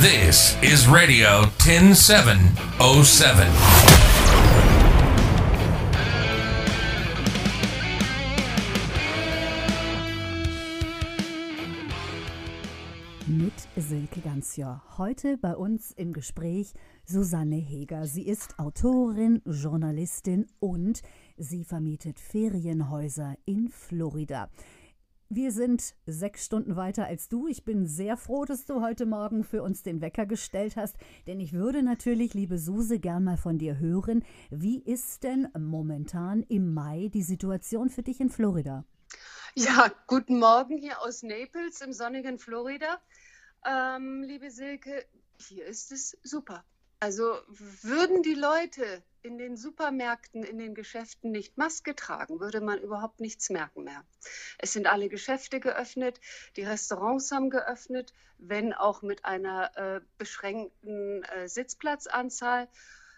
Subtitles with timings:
[0.00, 3.48] This is Radio 10707.
[13.26, 14.80] Mit Silke Ganzjör.
[14.98, 16.74] Heute bei uns im Gespräch
[17.04, 18.06] Susanne Heger.
[18.06, 21.02] Sie ist Autorin, Journalistin und
[21.36, 24.48] sie vermietet Ferienhäuser in Florida.
[25.30, 27.48] Wir sind sechs Stunden weiter als du.
[27.48, 30.96] Ich bin sehr froh, dass du heute Morgen für uns den Wecker gestellt hast,
[31.26, 34.24] denn ich würde natürlich, liebe Suse, gern mal von dir hören.
[34.48, 38.86] Wie ist denn momentan im Mai die Situation für dich in Florida?
[39.54, 42.98] Ja, guten Morgen hier aus Naples im sonnigen Florida.
[43.66, 45.04] Ähm, liebe Silke,
[45.36, 46.64] hier ist es super.
[47.00, 52.80] Also würden die Leute in den Supermärkten, in den Geschäften nicht Maske tragen, würde man
[52.80, 54.04] überhaupt nichts merken mehr.
[54.58, 56.20] Es sind alle Geschäfte geöffnet,
[56.56, 62.68] die Restaurants haben geöffnet, wenn auch mit einer äh, beschränkten äh, Sitzplatzanzahl.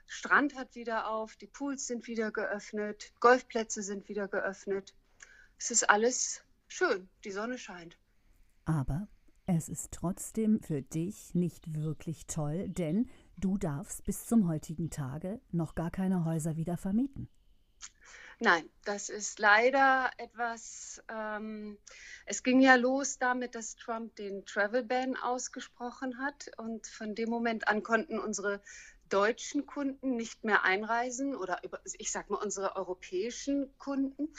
[0.06, 4.94] Strand hat wieder auf, die Pools sind wieder geöffnet, Golfplätze sind wieder geöffnet.
[5.58, 7.96] Es ist alles schön, die Sonne scheint.
[8.64, 9.08] Aber
[9.46, 15.40] es ist trotzdem für dich nicht wirklich toll, denn du darfst bis zum heutigen Tage
[15.50, 17.28] noch gar keine Häuser wieder vermieten.
[18.42, 21.02] Nein, das ist leider etwas.
[21.10, 21.76] Ähm,
[22.24, 26.50] es ging ja los damit, dass Trump den Travel Ban ausgesprochen hat.
[26.56, 28.62] Und von dem Moment an konnten unsere
[29.10, 31.60] deutschen Kunden nicht mehr einreisen oder
[31.98, 34.32] ich sag mal unsere europäischen Kunden.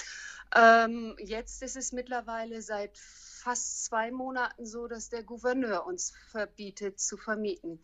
[0.56, 7.00] Ähm, jetzt ist es mittlerweile seit fast zwei Monaten so, dass der Gouverneur uns verbietet
[7.00, 7.84] zu vermieten.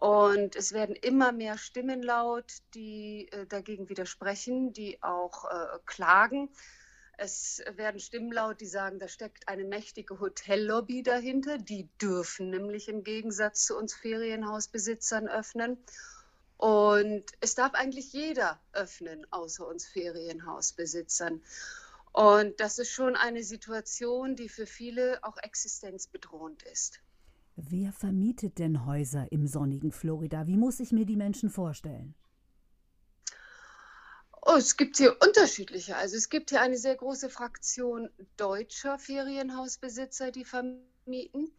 [0.00, 6.48] Und es werden immer mehr Stimmen laut, die äh, dagegen widersprechen, die auch äh, klagen.
[7.18, 11.58] Es werden Stimmen laut, die sagen, da steckt eine mächtige Hotellobby dahinter.
[11.58, 15.76] Die dürfen nämlich im Gegensatz zu uns Ferienhausbesitzern öffnen.
[16.56, 21.42] Und es darf eigentlich jeder öffnen, außer uns Ferienhausbesitzern.
[22.12, 27.00] Und das ist schon eine Situation, die für viele auch existenzbedrohend ist.
[27.68, 30.46] Wer vermietet denn Häuser im sonnigen Florida?
[30.46, 32.14] Wie muss ich mir die Menschen vorstellen?
[34.42, 35.96] Oh, es gibt hier unterschiedliche.
[35.96, 41.52] Also es gibt hier eine sehr große Fraktion deutscher Ferienhausbesitzer, die vermieten.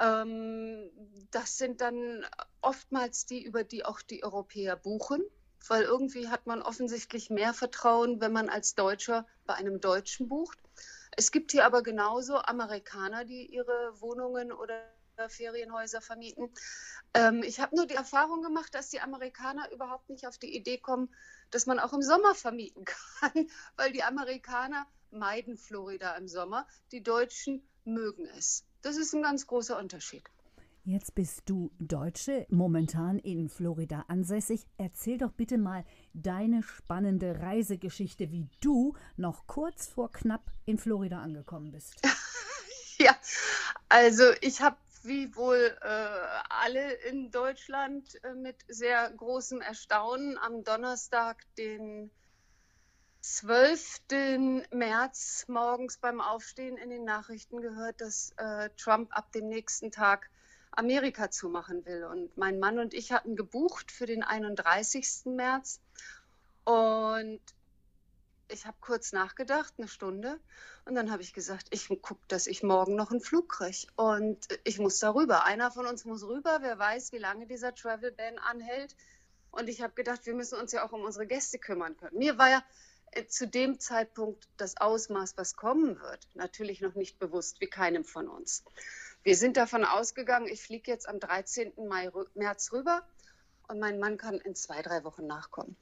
[0.00, 0.90] Ähm,
[1.30, 2.24] das sind dann
[2.60, 5.22] oftmals die, über die auch die Europäer buchen
[5.68, 10.58] weil irgendwie hat man offensichtlich mehr Vertrauen, wenn man als Deutscher bei einem Deutschen bucht.
[11.16, 14.80] Es gibt hier aber genauso Amerikaner, die ihre Wohnungen oder
[15.28, 16.50] Ferienhäuser vermieten.
[17.14, 20.78] Ähm, ich habe nur die Erfahrung gemacht, dass die Amerikaner überhaupt nicht auf die Idee
[20.78, 21.14] kommen,
[21.50, 22.84] dass man auch im Sommer vermieten
[23.20, 28.64] kann, weil die Amerikaner meiden Florida im Sommer, die Deutschen mögen es.
[28.82, 30.24] Das ist ein ganz großer Unterschied.
[30.88, 34.68] Jetzt bist du Deutsche, momentan in Florida ansässig.
[34.78, 41.20] Erzähl doch bitte mal deine spannende Reisegeschichte, wie du noch kurz vor knapp in Florida
[41.20, 41.96] angekommen bist.
[42.98, 43.16] ja,
[43.88, 44.76] also ich habe
[45.06, 45.86] wie wohl äh,
[46.48, 52.10] alle in Deutschland äh, mit sehr großem Erstaunen am Donnerstag, den
[53.20, 54.66] 12.
[54.70, 60.30] März morgens beim Aufstehen in den Nachrichten gehört, dass äh, Trump ab dem nächsten Tag
[60.70, 62.04] Amerika zumachen will.
[62.04, 65.24] Und mein Mann und ich hatten gebucht für den 31.
[65.24, 65.80] März.
[66.64, 67.40] Und
[68.48, 70.40] ich habe kurz nachgedacht, eine Stunde.
[70.84, 73.86] Und dann habe ich gesagt, ich gucke, dass ich morgen noch einen Flug kriege.
[73.96, 75.44] Und ich muss darüber.
[75.44, 76.58] Einer von uns muss rüber.
[76.60, 78.94] Wer weiß, wie lange dieser Travel Ban anhält.
[79.50, 82.18] Und ich habe gedacht, wir müssen uns ja auch um unsere Gäste kümmern können.
[82.18, 82.62] Mir war ja
[83.12, 88.04] äh, zu dem Zeitpunkt das Ausmaß, was kommen wird, natürlich noch nicht bewusst, wie keinem
[88.04, 88.64] von uns.
[89.22, 91.72] Wir sind davon ausgegangen, ich fliege jetzt am 13.
[91.88, 93.02] Mai, März rüber
[93.68, 95.76] und mein Mann kann in zwei, drei Wochen nachkommen.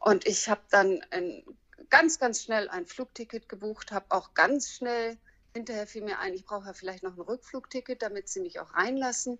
[0.00, 1.42] Und ich habe dann ein,
[1.90, 5.18] ganz, ganz schnell ein Flugticket gebucht, habe auch ganz schnell,
[5.54, 8.74] hinterher fiel mir ein, ich brauche ja vielleicht noch ein Rückflugticket, damit sie mich auch
[8.74, 9.38] reinlassen.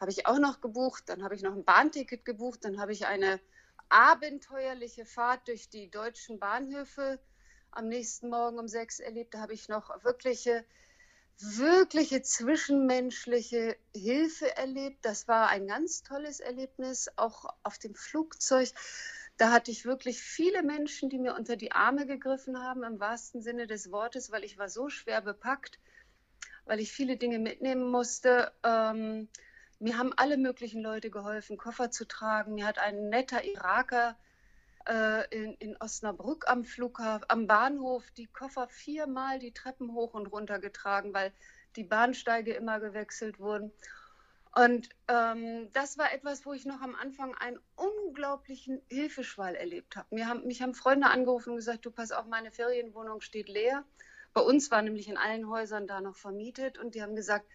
[0.00, 3.06] Habe ich auch noch gebucht, dann habe ich noch ein Bahnticket gebucht, dann habe ich
[3.06, 3.40] eine
[3.88, 7.18] abenteuerliche Fahrt durch die deutschen Bahnhöfe
[7.70, 9.34] am nächsten Morgen um sechs erlebt.
[9.34, 10.64] Da habe ich noch wirkliche
[11.40, 15.04] wirkliche zwischenmenschliche Hilfe erlebt.
[15.04, 18.70] Das war ein ganz tolles Erlebnis, auch auf dem Flugzeug.
[19.38, 23.40] Da hatte ich wirklich viele Menschen, die mir unter die Arme gegriffen haben, im wahrsten
[23.40, 25.78] Sinne des Wortes, weil ich war so schwer bepackt,
[26.66, 28.52] weil ich viele Dinge mitnehmen musste.
[28.64, 29.28] Ähm,
[29.78, 32.54] mir haben alle möglichen Leute geholfen, Koffer zu tragen.
[32.54, 34.18] Mir hat ein netter Iraker
[34.88, 40.26] äh, in, in Osnabrück am Flughafen, am Bahnhof die Koffer viermal die Treppen hoch und
[40.26, 41.32] runter getragen, weil
[41.76, 43.70] die Bahnsteige immer gewechselt wurden.
[44.54, 50.14] Und ähm, das war etwas, wo ich noch am Anfang einen unglaublichen Hilfeschwall erlebt habe.
[50.14, 53.84] Mir haben, mich haben Freunde angerufen und gesagt, du pass auf, meine Ferienwohnung steht leer.
[54.32, 57.46] Bei uns war nämlich in allen Häusern da noch vermietet und die haben gesagt,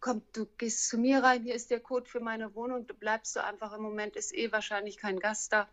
[0.00, 3.36] komm, du gehst zu mir rein, hier ist der Code für meine Wohnung, du bleibst
[3.36, 5.68] du einfach im Moment, ist eh wahrscheinlich kein Gast da.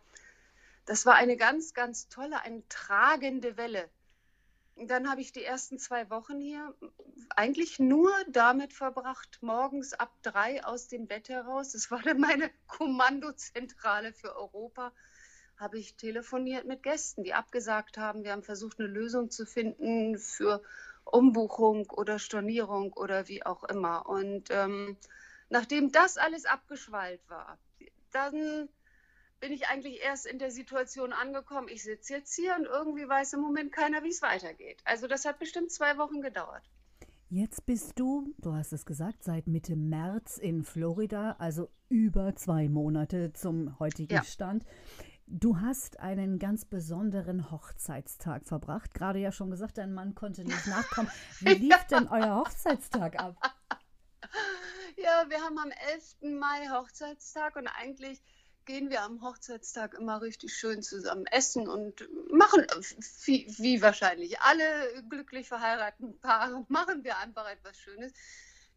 [0.84, 3.88] Das war eine ganz, ganz tolle, eine tragende Welle.
[4.86, 6.74] Dann habe ich die ersten zwei Wochen hier
[7.30, 12.50] eigentlich nur damit verbracht, morgens ab drei aus dem Bett heraus, das war dann meine
[12.66, 14.92] Kommandozentrale für Europa,
[15.56, 18.22] habe ich telefoniert mit Gästen, die abgesagt haben.
[18.22, 20.62] Wir haben versucht, eine Lösung zu finden für
[21.04, 24.06] Umbuchung oder Stornierung oder wie auch immer.
[24.06, 24.96] Und ähm,
[25.48, 27.58] nachdem das alles abgeschwallt war,
[28.12, 28.68] dann
[29.40, 33.34] bin ich eigentlich erst in der Situation angekommen, ich sitze jetzt hier und irgendwie weiß
[33.34, 34.80] im Moment keiner, wie es weitergeht.
[34.84, 36.62] Also das hat bestimmt zwei Wochen gedauert.
[37.30, 42.68] Jetzt bist du, du hast es gesagt, seit Mitte März in Florida, also über zwei
[42.68, 44.24] Monate zum heutigen ja.
[44.24, 44.64] Stand.
[45.26, 48.94] Du hast einen ganz besonderen Hochzeitstag verbracht.
[48.94, 51.10] Gerade ja schon gesagt, dein Mann konnte nicht nachkommen.
[51.40, 51.98] Wie lief ja.
[51.98, 53.36] denn euer Hochzeitstag ab?
[55.00, 56.38] Ja, wir haben am 11.
[56.40, 58.20] Mai Hochzeitstag und eigentlich
[58.68, 62.66] gehen wir am Hochzeitstag immer richtig schön zusammen essen und machen,
[63.24, 68.12] wie, wie wahrscheinlich alle glücklich verheirateten Paare, machen wir einfach etwas Schönes.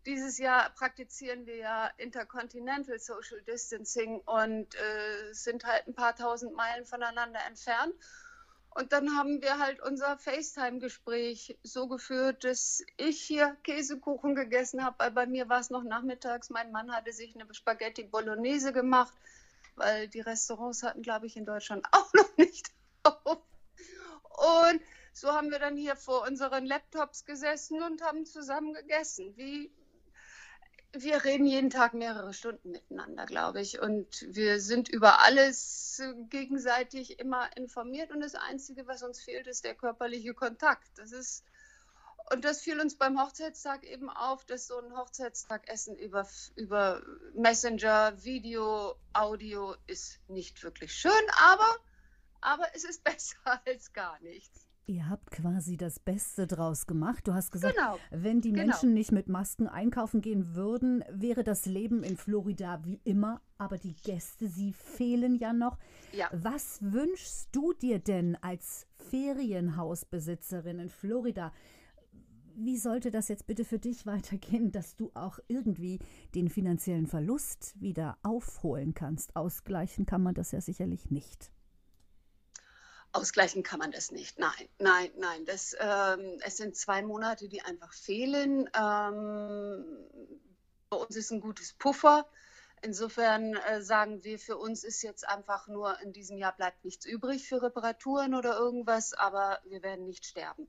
[0.06, 6.56] Dieses Jahr praktizieren wir ja Intercontinental Social Distancing und äh, sind halt ein paar tausend
[6.56, 7.94] Meilen voneinander entfernt.
[8.74, 14.96] Und dann haben wir halt unser FaceTime-Gespräch so geführt, dass ich hier Käsekuchen gegessen habe,
[15.00, 16.50] weil bei mir war es noch nachmittags.
[16.50, 19.14] Mein Mann hatte sich eine Spaghetti Bolognese gemacht,
[19.82, 22.72] weil die Restaurants hatten, glaube ich, in Deutschland auch noch nicht
[23.04, 23.42] auf.
[24.68, 24.82] Und
[25.14, 29.72] so haben wir dann hier vor unseren Laptops gesessen und haben zusammen gegessen, wie
[30.94, 33.80] wir reden jeden Tag mehrere Stunden miteinander, glaube ich.
[33.80, 38.12] Und wir sind über alles gegenseitig immer informiert.
[38.12, 40.90] Und das Einzige, was uns fehlt, ist der körperliche Kontakt.
[40.98, 41.46] Das ist,
[42.32, 47.02] und das fiel uns beim Hochzeitstag eben auf, dass so ein Hochzeitstagessen über, über
[47.36, 51.78] Messenger, Video, Audio ist nicht wirklich schön, aber,
[52.42, 54.66] aber es ist besser als gar nichts.
[54.88, 57.28] Ihr habt quasi das Beste draus gemacht.
[57.28, 57.98] Du hast gesagt, genau.
[58.10, 58.66] wenn die genau.
[58.66, 63.42] Menschen nicht mit Masken einkaufen gehen würden, wäre das Leben in Florida wie immer.
[63.58, 65.78] Aber die Gäste, sie fehlen ja noch.
[66.12, 66.30] Ja.
[66.34, 71.54] Was wünschst du dir denn als Ferienhausbesitzerin in Florida?
[72.56, 76.00] Wie sollte das jetzt bitte für dich weitergehen, dass du auch irgendwie
[76.36, 79.36] den finanziellen Verlust wieder aufholen kannst?
[79.36, 81.52] Ausgleichen kann man das ja sicherlich nicht.
[83.14, 84.40] Ausgleichen kann man das nicht.
[84.40, 85.46] Nein, nein, nein.
[85.46, 88.70] Das, ähm, es sind zwei Monate, die einfach fehlen.
[88.74, 89.86] Ähm,
[90.90, 92.26] bei uns ist ein gutes Puffer.
[92.82, 97.06] Insofern äh, sagen wir, für uns ist jetzt einfach nur in diesem Jahr bleibt nichts
[97.06, 100.68] übrig für Reparaturen oder irgendwas, aber wir werden nicht sterben.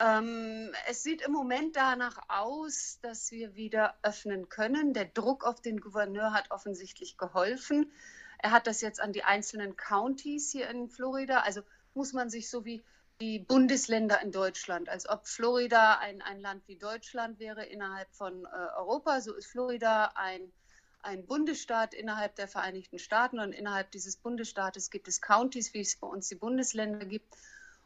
[0.00, 4.92] Ähm, es sieht im Moment danach aus, dass wir wieder öffnen können.
[4.92, 7.92] Der Druck auf den Gouverneur hat offensichtlich geholfen.
[8.38, 11.40] Er hat das jetzt an die einzelnen Counties hier in Florida.
[11.40, 11.62] Also
[11.94, 12.84] muss man sich so wie
[13.20, 18.44] die Bundesländer in Deutschland, als ob Florida ein, ein Land wie Deutschland wäre innerhalb von
[18.44, 20.52] äh, Europa, so ist Florida ein,
[21.00, 25.96] ein Bundesstaat innerhalb der Vereinigten Staaten und innerhalb dieses Bundesstaates gibt es Counties, wie es
[25.96, 27.36] bei uns die Bundesländer gibt.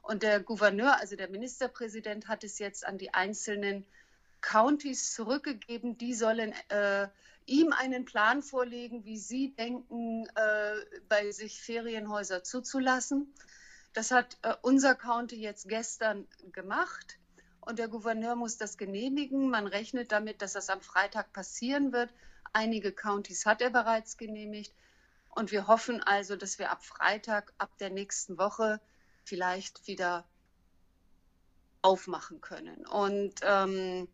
[0.08, 3.84] Und der Gouverneur, also der Ministerpräsident, hat es jetzt an die einzelnen
[4.40, 5.98] Counties zurückgegeben.
[5.98, 7.08] Die sollen äh,
[7.44, 10.76] ihm einen Plan vorlegen, wie Sie denken, äh,
[11.10, 13.34] bei sich Ferienhäuser zuzulassen.
[13.92, 17.18] Das hat äh, unser County jetzt gestern gemacht
[17.60, 19.50] und der Gouverneur muss das genehmigen.
[19.50, 22.08] Man rechnet damit, dass das am Freitag passieren wird.
[22.54, 24.72] Einige Countys hat er bereits genehmigt
[25.34, 28.80] und wir hoffen also, dass wir ab Freitag, ab der nächsten Woche
[29.28, 30.26] vielleicht wieder
[31.82, 32.86] aufmachen können.
[32.86, 34.08] Und ähm,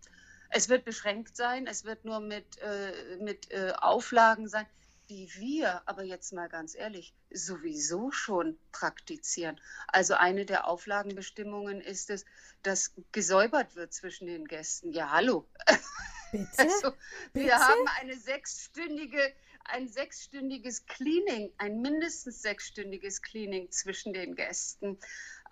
[0.50, 4.66] es wird beschränkt sein, es wird nur mit, äh, mit äh, Auflagen sein,
[5.08, 9.60] die wir aber jetzt mal ganz ehrlich sowieso schon praktizieren.
[9.88, 12.24] Also eine der Auflagenbestimmungen ist es,
[12.62, 14.92] dass gesäubert wird zwischen den Gästen.
[14.92, 15.46] Ja, hallo.
[16.38, 16.48] Bitte?
[16.58, 16.92] Also,
[17.32, 17.46] Bitte?
[17.46, 19.32] Wir haben eine sechsstündige,
[19.64, 24.98] ein sechsstündiges Cleaning, ein mindestens sechsstündiges Cleaning zwischen den Gästen.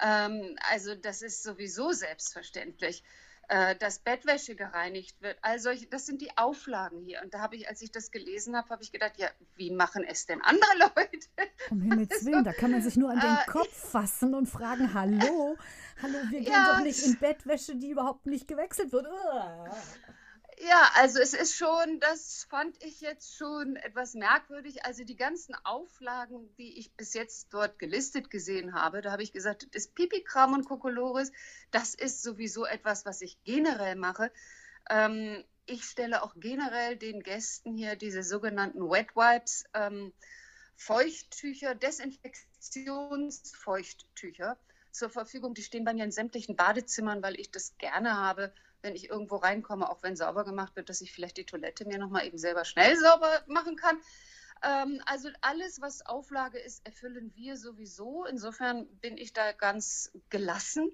[0.00, 3.04] Ähm, also das ist sowieso selbstverständlich.
[3.48, 5.36] Äh, dass Bettwäsche gereinigt wird.
[5.42, 7.20] Also das sind die Auflagen hier.
[7.22, 10.04] Und da habe ich, als ich das gelesen habe, habe ich gedacht, ja, wie machen
[10.04, 11.50] es denn andere Leute?
[11.68, 14.46] Um Himmels also, Willen, da kann man sich nur an den äh, Kopf fassen und
[14.46, 15.56] fragen, hallo,
[16.00, 19.06] hallo, wir gehen ja, doch nicht in Bettwäsche, die überhaupt nicht gewechselt wird.
[20.64, 24.84] Ja, also es ist schon, das fand ich jetzt schon etwas merkwürdig.
[24.84, 29.32] Also die ganzen Auflagen, die ich bis jetzt dort gelistet gesehen habe, da habe ich
[29.32, 31.32] gesagt, das Pipikram und Kokolores,
[31.72, 34.30] das ist sowieso etwas, was ich generell mache.
[34.88, 40.12] Ähm, ich stelle auch generell den Gästen hier diese sogenannten Wet Wipes, ähm,
[40.76, 44.56] Feuchttücher, Desinfektionsfeuchttücher
[44.92, 45.54] zur Verfügung.
[45.54, 49.36] Die stehen bei mir in sämtlichen Badezimmern, weil ich das gerne habe wenn ich irgendwo
[49.36, 52.64] reinkomme, auch wenn sauber gemacht wird, dass ich vielleicht die Toilette mir nochmal eben selber
[52.64, 53.96] schnell sauber machen kann.
[54.62, 58.24] Ähm, also alles, was Auflage ist, erfüllen wir sowieso.
[58.24, 60.90] Insofern bin ich da ganz gelassen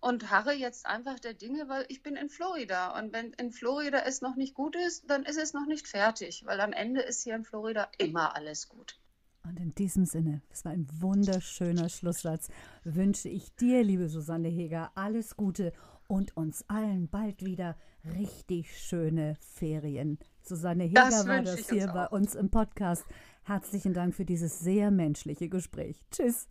[0.00, 2.98] und harre jetzt einfach der Dinge, weil ich bin in Florida.
[2.98, 6.44] Und wenn in Florida es noch nicht gut ist, dann ist es noch nicht fertig,
[6.46, 8.98] weil am Ende ist hier in Florida immer alles gut.
[9.42, 12.48] Und in diesem Sinne, das war ein wunderschöner Schlusssatz,
[12.84, 15.72] wünsche ich dir, liebe Susanne Heger, alles Gute
[16.10, 20.18] und uns allen bald wieder richtig schöne Ferien.
[20.42, 23.04] Susanne Heger das war das hier bei uns im Podcast.
[23.44, 26.04] Herzlichen Dank für dieses sehr menschliche Gespräch.
[26.10, 26.50] Tschüss.